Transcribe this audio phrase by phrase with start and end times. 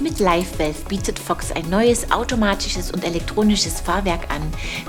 [0.00, 4.40] Mit LiveValve bietet Fox ein neues automatisches und elektronisches Fahrwerk an.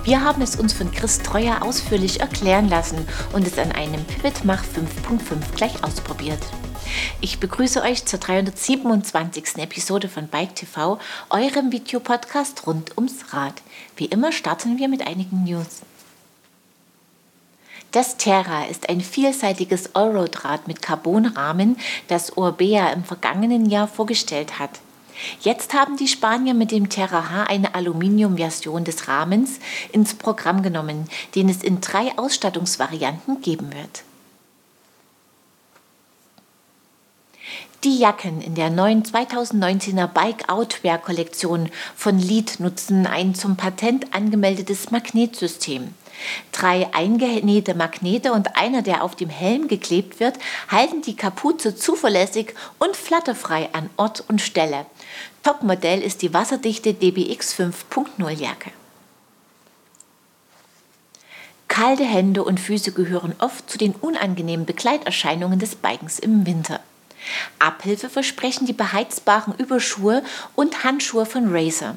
[0.06, 4.46] Wir haben es uns von Chris Treuer ausführlich erklären lassen und es an einem Pivot
[4.46, 6.40] Mach 5.5 gleich ausprobiert.
[7.20, 9.58] Ich begrüße euch zur 327.
[9.58, 10.98] Episode von Bike TV,
[11.30, 13.62] eurem Videopodcast rund ums Rad.
[13.98, 15.82] Wie immer starten wir mit einigen News.
[17.92, 21.76] Das Terra ist ein vielseitiges Allroad-Rad mit Carbonrahmen,
[22.08, 24.80] das Orbea im vergangenen Jahr vorgestellt hat.
[25.42, 29.60] Jetzt haben die Spanier mit dem Terra H eine Aluminium-Version des Rahmens
[29.92, 34.04] ins Programm genommen, den es in drei Ausstattungsvarianten geben wird.
[37.84, 44.14] Die Jacken in der neuen 2019er Bike Outwear Kollektion von Lead nutzen ein zum Patent
[44.14, 45.94] angemeldetes Magnetsystem.
[46.52, 50.38] Drei eingenähte Magnete und einer, der auf dem Helm geklebt wird,
[50.70, 54.86] halten die Kapuze zuverlässig und flatterfrei an Ort und Stelle.
[55.44, 58.72] Topmodell ist die wasserdichte DBX 5.0 Jacke.
[61.68, 66.82] Kalte Hände und Füße gehören oft zu den unangenehmen Begleiterscheinungen des Bikens im Winter.
[67.60, 70.24] Abhilfe versprechen die beheizbaren Überschuhe
[70.56, 71.96] und Handschuhe von Racer.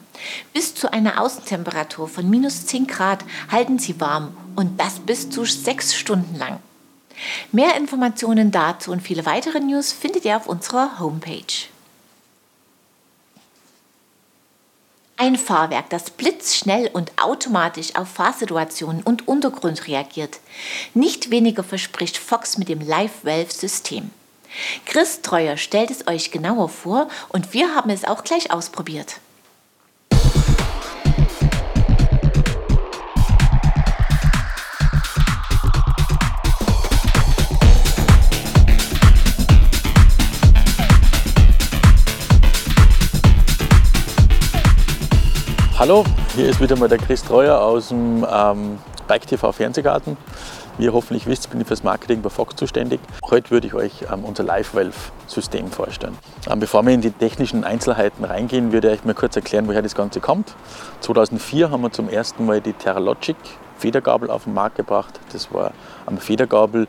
[0.53, 5.45] Bis zu einer Außentemperatur von minus 10 Grad halten sie warm und das bis zu
[5.45, 6.61] sechs Stunden lang.
[7.53, 11.69] Mehr Informationen dazu und viele weitere News findet ihr auf unserer Homepage.
[15.17, 20.41] Ein Fahrwerk, das blitzschnell und automatisch auf Fahrsituationen und Untergrund reagiert.
[20.93, 24.11] Nicht weniger verspricht Fox mit dem Live-Valve-System.
[24.87, 29.21] Chris Treuer stellt es euch genauer vor und wir haben es auch gleich ausprobiert.
[45.77, 50.17] Hallo, hier ist wieder mal der Chris Treuer aus dem ähm, Bike TV Fernsehgarten.
[50.77, 52.99] Wie ihr hoffentlich wisst, bin ich fürs Marketing bei Fox zuständig.
[53.31, 56.19] Heute würde ich euch ähm, unser LiveValve-System vorstellen.
[56.51, 59.95] Ähm, bevor wir in die technischen Einzelheiten reingehen, würde ich mir kurz erklären, woher das
[59.95, 60.57] Ganze kommt.
[61.03, 63.37] 2004 haben wir zum ersten Mal die Terralogic
[63.79, 65.21] Federgabel auf den Markt gebracht.
[65.33, 65.71] Das war
[66.07, 66.89] eine Federgabel,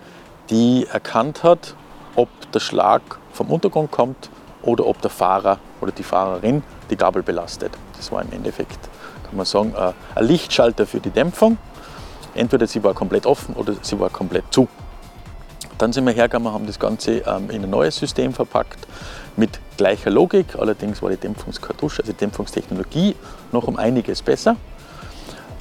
[0.49, 1.75] die erkannt hat,
[2.15, 3.03] ob der Schlag
[3.33, 4.31] vom Untergrund kommt
[4.63, 7.73] oder ob der Fahrer oder die Fahrerin die Gabel belastet.
[7.97, 8.79] Das war im Endeffekt,
[9.27, 11.59] kann man sagen, äh, ein Lichtschalter für die Dämpfung
[12.35, 14.67] Entweder sie war komplett offen oder sie war komplett zu.
[15.77, 18.87] Dann sind wir hergegangen, haben das Ganze ähm, in ein neues System verpackt
[19.35, 20.55] mit gleicher Logik.
[20.57, 23.15] Allerdings war die Dämpfungskartusche, also die Dämpfungstechnologie,
[23.51, 24.55] noch um einiges besser.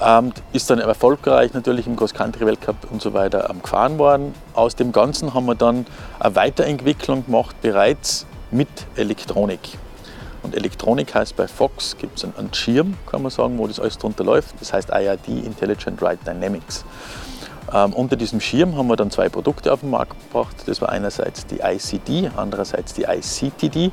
[0.01, 4.33] Ähm, ist dann erfolgreich natürlich im Cross-Country-Weltcup und so weiter ähm, gefahren worden.
[4.53, 5.85] Aus dem Ganzen haben wir dann
[6.19, 9.77] eine Weiterentwicklung gemacht, bereits mit Elektronik.
[10.45, 13.97] Und Elektronik heißt bei Fox gibt es einen, Schirm, kann man sagen, wo das alles
[13.97, 14.53] drunter läuft.
[14.59, 16.85] Das heißt IRD, Intelligent Ride Dynamics.
[17.73, 20.55] Ähm, unter diesem Schirm haben wir dann zwei Produkte auf den Markt gebracht.
[20.67, 23.91] Das war einerseits die ICD, andererseits die ICTD.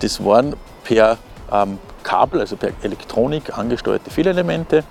[0.00, 1.18] Das waren per
[1.52, 4.82] ähm, Kabel, also per Elektronik angesteuerte Fehlelemente,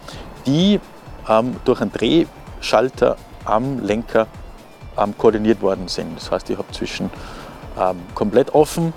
[0.45, 0.79] die
[1.27, 4.27] ähm, durch einen Drehschalter am Lenker
[4.99, 6.15] ähm, koordiniert worden sind.
[6.15, 7.09] Das heißt, ich habe zwischen
[7.79, 8.93] ähm, komplett offen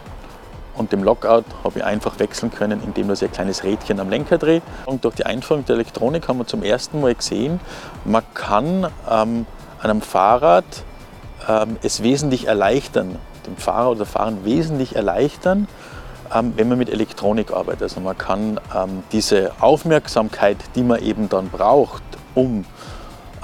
[0.78, 4.38] und dem Lockout habe ich einfach wechseln können, indem ich ein kleines Rädchen am Lenker
[4.38, 4.62] drehe.
[4.86, 7.60] Und durch die Einführung der Elektronik haben wir zum ersten Mal gesehen,
[8.04, 9.46] man kann ähm,
[9.82, 10.64] einem Fahrrad
[11.48, 13.16] ähm, es wesentlich erleichtern,
[13.46, 15.68] dem Fahrer oder der Fahrerin wesentlich erleichtern,
[16.34, 17.82] ähm, wenn man mit Elektronik arbeitet.
[17.82, 22.02] Also man kann ähm, diese Aufmerksamkeit, die man eben dann braucht,
[22.34, 22.64] um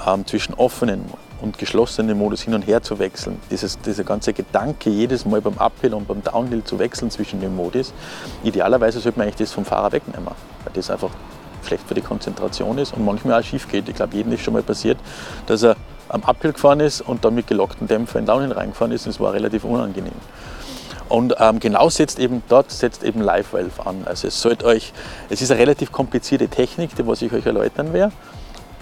[0.05, 1.05] ähm, zwischen offenen
[1.41, 3.39] und geschlossenen Modus hin und her zu wechseln.
[3.51, 7.55] Dieses, dieser ganze Gedanke, jedes Mal beim Uphill und beim Downhill zu wechseln zwischen den
[7.55, 7.93] Modis,
[8.43, 11.11] idealerweise sollte man eigentlich das vom Fahrer wegnehmen, weil das einfach
[11.65, 13.89] schlecht für die Konzentration ist und manchmal auch schief geht.
[13.89, 14.97] Ich glaube, jedem ist schon mal passiert,
[15.47, 15.75] dass er
[16.09, 19.19] am Uphill gefahren ist und dann mit gelockten Dämpfer in Downhill reingefahren ist und es
[19.19, 20.13] war relativ unangenehm.
[21.07, 24.03] Und ähm, genau setzt eben dort setzt eben Live Valve an.
[24.05, 24.91] Also es sollte euch,
[25.29, 28.13] es ist eine relativ komplizierte Technik, die was ich euch erläutern werde.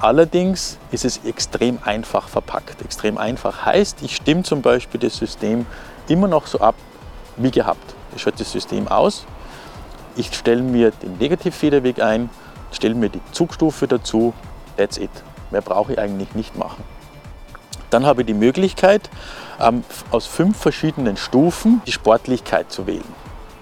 [0.03, 2.81] Allerdings ist es extrem einfach verpackt.
[2.81, 5.65] Extrem einfach heißt, ich stimme zum Beispiel das System
[6.09, 6.75] immer noch so ab
[7.37, 7.95] wie gehabt.
[8.13, 9.25] Ich schalte das System aus,
[10.17, 12.29] ich stelle mir den Negativfederweg ein,
[12.73, 14.33] stelle mir die Zugstufe dazu,
[14.75, 15.09] that's it.
[15.51, 16.83] Mehr brauche ich eigentlich nicht machen.
[17.89, 19.09] Dann habe ich die Möglichkeit,
[19.61, 23.07] ähm, aus fünf verschiedenen Stufen die Sportlichkeit zu wählen.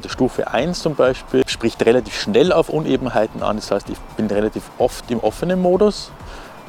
[0.02, 4.00] In der Stufe 1 zum Beispiel spricht relativ schnell auf Unebenheiten an, das heißt, ich
[4.18, 6.12] bin relativ oft im offenen Modus.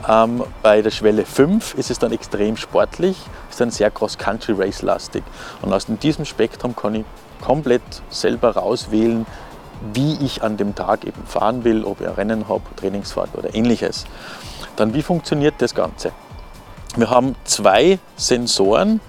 [0.06, 3.16] Ähm, bei der Schwelle 5 ist es dann extrem sportlich,
[3.48, 5.22] ist dann sehr Cross-Country-Race-lastig.
[5.62, 7.04] Und aus diesem Spektrum kann ich
[7.40, 7.80] komplett
[8.10, 9.24] selber rauswählen,
[9.94, 13.54] wie ich an dem Tag eben fahren will, ob ich ein Rennen habe, Trainingsfahrt oder
[13.54, 14.04] ähnliches.
[14.76, 16.12] Dann wie funktioniert das Ganze?
[16.96, 19.00] Wir haben zwei Sensoren.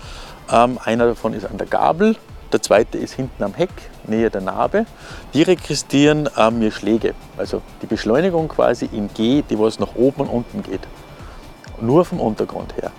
[0.50, 2.16] Ähm, einer davon ist an der Gabel,
[2.54, 3.72] der zweite ist hinten am Heck,
[4.06, 4.86] nähe der Narbe.
[5.34, 10.22] Die registrieren äh, mir Schläge, also die Beschleunigung quasi in G, die was nach oben
[10.22, 10.82] und unten geht.
[11.82, 12.92] Nur vom Untergrund her.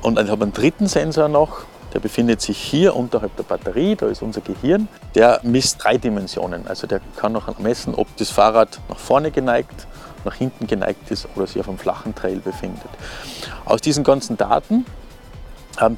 [0.00, 4.06] Und ich habe einen dritten Sensor noch, der befindet sich hier unterhalb der Batterie, da
[4.06, 4.88] ist unser Gehirn.
[5.14, 6.66] Der misst drei Dimensionen.
[6.66, 9.86] Also der kann noch messen, ob das Fahrrad nach vorne geneigt,
[10.24, 12.88] nach hinten geneigt ist oder sich auf einem flachen Trail befindet.
[13.64, 14.84] Aus diesen ganzen Daten,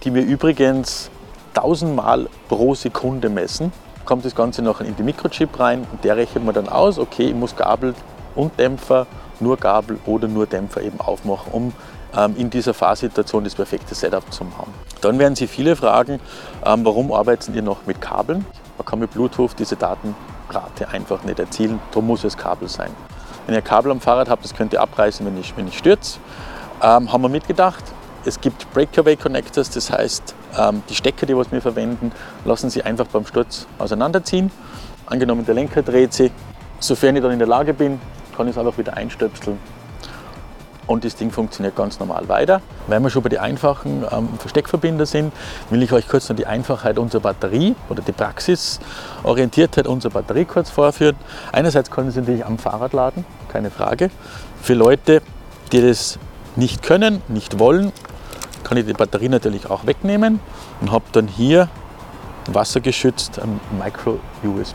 [0.05, 1.11] die wir übrigens
[1.57, 3.73] tausendmal pro Sekunde messen,
[4.05, 7.29] kommt das Ganze noch in die Mikrochip rein und der rechnet man dann aus, okay,
[7.29, 7.95] ich muss Gabel
[8.35, 9.07] und Dämpfer,
[9.41, 11.73] nur Gabel oder nur Dämpfer eben aufmachen, um
[12.17, 14.73] ähm, in dieser Fahrsituation das perfekte Setup zu haben.
[15.01, 16.21] Dann werden Sie viele fragen,
[16.65, 18.45] ähm, warum arbeiten ihr noch mit Kabeln?
[18.79, 22.91] Man kann mit Bluetooth diese Datenrate einfach nicht erzielen, darum muss es Kabel sein.
[23.47, 26.19] Wenn ihr Kabel am Fahrrad habt, das könnt ihr abreißen, wenn ich, wenn ich stürze.
[26.83, 27.85] Ähm, haben wir mitgedacht.
[28.27, 32.11] Es gibt Breakaway Connectors, das heißt, ähm, die Stecker, die wir verwenden,
[32.45, 34.51] lassen Sie einfach beim Sturz auseinanderziehen.
[35.07, 36.33] Angenommen, der Lenker dreht sich.
[36.81, 38.01] Sofern ich dann in der Lage bin,
[38.37, 39.59] kann ich es einfach wieder einstöpseln
[40.87, 42.63] und das Ding funktioniert ganz normal weiter.
[42.87, 45.33] Wenn wir schon bei den einfachen ähm, Versteckverbinder sind,
[45.71, 50.71] will ich euch kurz noch die Einfachheit unserer Batterie oder die Praxisorientiertheit unserer Batterie kurz
[50.71, 51.17] vorführen.
[51.53, 54.11] Einerseits ich sie natürlich am Fahrrad laden, keine Frage.
[54.63, 55.23] Für Leute,
[55.73, 56.19] die das
[56.55, 57.93] nicht können, nicht wollen,
[58.67, 60.41] kann ich die Batterie natürlich auch wegnehmen
[60.81, 61.69] und habe dann hier
[62.47, 64.75] wassergeschützt ein Micro-USB.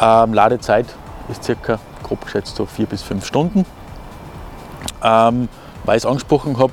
[0.00, 0.86] Ähm, Ladezeit
[1.28, 3.66] ist circa grob geschätzt so vier bis fünf Stunden.
[5.02, 5.50] Ähm,
[5.84, 6.72] weil ich es angesprochen habe,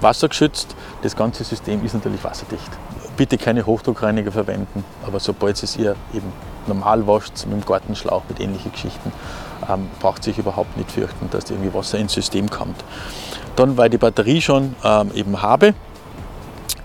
[0.00, 0.76] wassergeschützt.
[1.02, 2.70] Das ganze System ist natürlich wasserdicht.
[3.16, 6.32] Bitte keine Hochdruckreiniger verwenden, aber sobald es ihr eben
[6.68, 9.10] normal wascht, mit dem Gartenschlauch, mit ähnlichen Geschichten,
[9.68, 12.76] ähm, braucht sich überhaupt nicht fürchten, dass irgendwie Wasser ins System kommt.
[13.56, 15.74] Dann, weil die Batterie schon ähm, eben habe,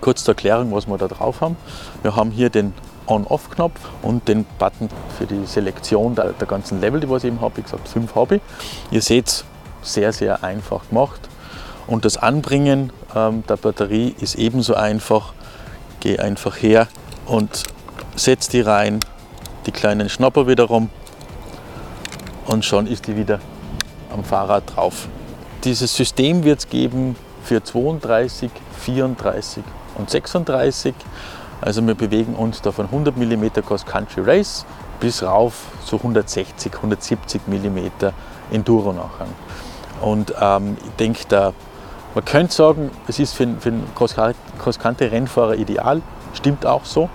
[0.02, 1.56] kurz zur Erklärung, was wir da drauf haben.
[2.02, 2.74] Wir haben hier den
[3.06, 7.56] On-Off-Knopf und den Button für die Selektion der, der ganzen Level, die ich eben habe.
[7.56, 8.42] Wie gesagt, fünf habe ich.
[8.90, 9.44] Ihr seht,
[9.80, 11.20] sehr, sehr einfach gemacht.
[11.86, 15.32] Und das Anbringen ähm, der Batterie ist ebenso einfach.
[16.00, 16.88] Gehe einfach her
[17.26, 17.62] und
[18.16, 19.00] setze die rein,
[19.66, 20.90] die kleinen Schnapper wiederum
[22.46, 23.40] und schon ist die wieder
[24.12, 25.08] am Fahrrad drauf.
[25.64, 28.50] Dieses System wird es geben für 32,
[28.80, 29.62] 34
[29.96, 30.94] und 36.
[31.60, 34.66] Also wir bewegen uns da von 100 mm Cross Country Race
[35.00, 37.78] bis rauf zu 160, 170 mm
[38.50, 39.26] Enduro nachher.
[40.00, 41.52] Und ähm, ich denke,
[42.14, 46.02] man könnte sagen, es ist für, für einen Cross-Country-Rennfahrer ideal,
[46.34, 47.08] stimmt auch so.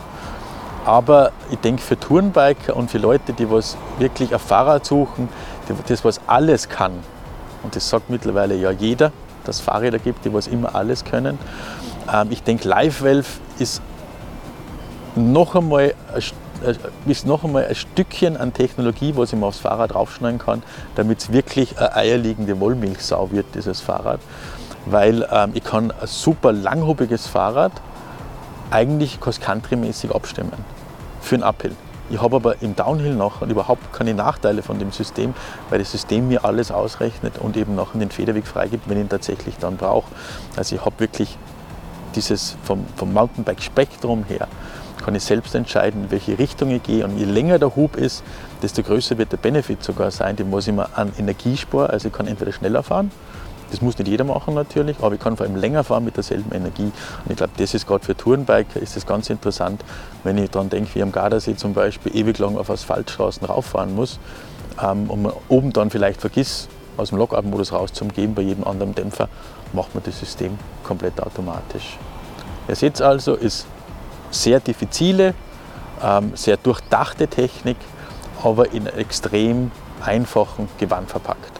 [0.85, 5.29] Aber ich denke, für Tourenbiker und für Leute, die was wirklich ein Fahrrad suchen,
[5.67, 6.93] die, das was alles kann,
[7.63, 9.11] und das sagt mittlerweile ja jeder,
[9.43, 11.37] dass es Fahrräder gibt, die was immer alles können.
[12.11, 13.27] Ähm, ich denke, Live Valve
[13.59, 13.81] ist
[15.15, 16.21] noch einmal ein
[16.63, 16.75] äh,
[17.05, 20.63] ist noch einmal ein Stückchen an Technologie, was ich mir aufs Fahrrad draufschneiden kann,
[20.95, 24.19] damit es wirklich eine eierliegende Wollmilchsau wird, dieses Fahrrad.
[24.85, 27.73] Weil ähm, ich kann ein super langhubiges Fahrrad
[28.71, 30.65] eigentlich cross-country-mäßig abstimmen
[31.21, 31.75] für einen Uphill.
[32.09, 35.33] Ich habe aber im Downhill nachher überhaupt keine Nachteile von dem System,
[35.69, 39.09] weil das System mir alles ausrechnet und eben nachher den Federweg freigibt, wenn ich ihn
[39.09, 40.09] tatsächlich dann brauche.
[40.55, 41.37] Also ich habe wirklich
[42.17, 44.47] dieses vom, vom Mountainbike-Spektrum her
[45.03, 47.05] kann ich selbst entscheiden, in welche Richtung ich gehe.
[47.05, 48.23] Und je länger der Hub ist,
[48.61, 50.35] desto größer wird der Benefit sogar sein.
[50.35, 53.11] Den muss ich mir an Energiespur, also ich kann entweder schneller fahren,
[53.71, 56.51] das muss nicht jeder machen natürlich, aber ich kann vor allem länger fahren mit derselben
[56.53, 56.91] Energie.
[57.25, 59.83] Und ich glaube, das ist gerade für Tourenbiker ist das ganz interessant,
[60.23, 64.19] wenn ich daran denke, wie am Gardasee zum Beispiel ewig lang auf Asphaltstraßen rauffahren muss
[64.81, 69.29] ähm, und man oben dann vielleicht vergisst, aus dem Lockout-Modus rauszugehen bei jedem anderen Dämpfer,
[69.73, 71.97] macht man das System komplett automatisch.
[72.67, 73.65] Ihr seht also, ist
[74.31, 75.33] sehr diffizile,
[76.03, 77.77] ähm, sehr durchdachte Technik,
[78.43, 79.71] aber in extrem
[80.03, 81.51] einfachen Gewand verpackt.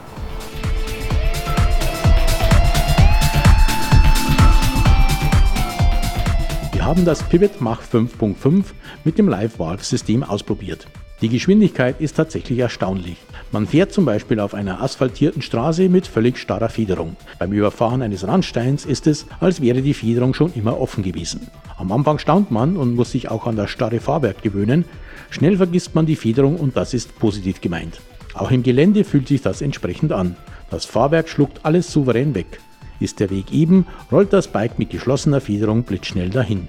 [6.72, 8.66] Wir haben das Pivot Mach 5.5
[9.04, 10.88] mit dem Live-Valve-System ausprobiert.
[11.22, 13.18] Die Geschwindigkeit ist tatsächlich erstaunlich.
[13.52, 17.16] Man fährt zum Beispiel auf einer asphaltierten Straße mit völlig starrer Federung.
[17.40, 21.48] Beim Überfahren eines Randsteins ist es, als wäre die Federung schon immer offen gewesen.
[21.78, 24.86] Am Anfang staunt man und muss sich auch an das starre Fahrwerk gewöhnen.
[25.32, 28.00] Schnell vergisst man die Federung und das ist positiv gemeint.
[28.36, 30.36] Auch im Gelände fühlt sich das entsprechend an.
[30.70, 32.60] Das Fahrwerk schluckt alles souverän weg.
[33.00, 36.68] Ist der Weg eben, rollt das Bike mit geschlossener Federung blitzschnell dahin.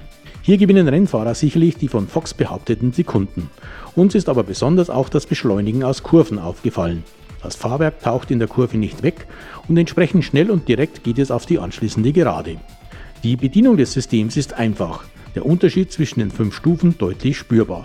[0.49, 3.51] Hier gewinnen Rennfahrer sicherlich die von Fox behaupteten Sekunden.
[3.95, 7.05] Uns ist aber besonders auch das Beschleunigen aus Kurven aufgefallen.
[7.43, 9.27] Das Fahrwerk taucht in der Kurve nicht weg
[9.69, 12.57] und entsprechend schnell und direkt geht es auf die anschließende Gerade.
[13.23, 17.85] Die Bedienung des Systems ist einfach, der Unterschied zwischen den fünf Stufen deutlich spürbar.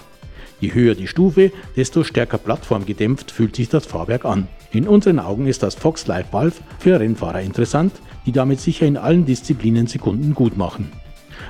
[0.62, 4.48] Je höher die Stufe, desto stärker plattformgedämpft fühlt sich das Fahrwerk an.
[4.72, 7.92] In unseren Augen ist das Fox Live Valve für Rennfahrer interessant,
[8.26, 11.03] die damit sicher in allen Disziplinen Sekunden gut machen.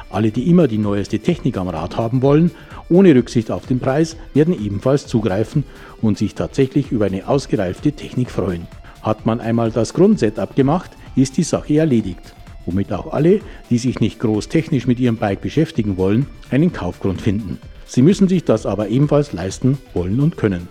[0.10, 2.52] Alle, die immer die neueste Technik am Rad haben wollen,
[2.90, 5.64] ohne Rücksicht auf den Preis, werden ebenfalls zugreifen
[6.02, 8.68] und sich tatsächlich über eine ausgereifte Technik freuen.
[9.02, 12.34] Hat man einmal das Grundsetup gemacht, ist die Sache erledigt,
[12.66, 17.22] womit auch alle, die sich nicht groß technisch mit ihrem Bike beschäftigen wollen, einen Kaufgrund
[17.22, 17.60] finden.
[17.86, 20.68] Sie müssen sich das aber ebenfalls leisten wollen und können.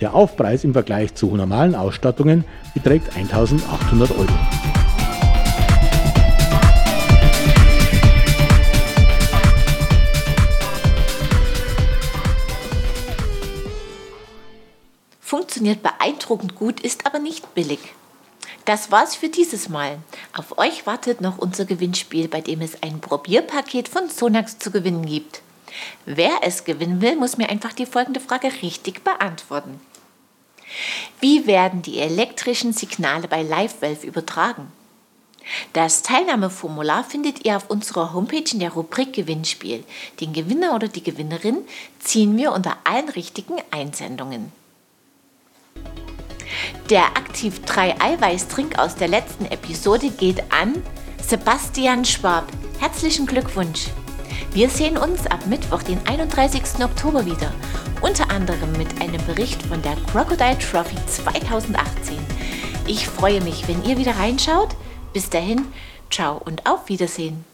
[0.00, 4.79] Der Aufpreis im Vergleich zu normalen Ausstattungen beträgt 1800 Euro.
[15.60, 17.80] Funktioniert beeindruckend gut, ist aber nicht billig.
[18.64, 19.98] Das war's für dieses Mal.
[20.32, 25.04] Auf euch wartet noch unser Gewinnspiel, bei dem es ein Probierpaket von Sonax zu gewinnen
[25.04, 25.42] gibt.
[26.06, 29.78] Wer es gewinnen will, muss mir einfach die folgende Frage richtig beantworten.
[31.20, 34.72] Wie werden die elektrischen Signale bei LiveWelf übertragen?
[35.74, 39.84] Das Teilnahmeformular findet ihr auf unserer Homepage in der Rubrik Gewinnspiel.
[40.20, 41.58] Den Gewinner oder die Gewinnerin
[41.98, 44.58] ziehen wir unter allen richtigen Einsendungen.
[46.88, 50.82] Der Aktiv 3 Eiweißtrink aus der letzten Episode geht an
[51.26, 52.46] Sebastian Schwab.
[52.80, 53.88] Herzlichen Glückwunsch!
[54.52, 56.82] Wir sehen uns ab Mittwoch, den 31.
[56.82, 57.52] Oktober wieder,
[58.00, 62.18] unter anderem mit einem Bericht von der Crocodile Trophy 2018.
[62.86, 64.70] Ich freue mich, wenn ihr wieder reinschaut.
[65.12, 65.66] Bis dahin,
[66.10, 67.44] ciao und auf Wiedersehen.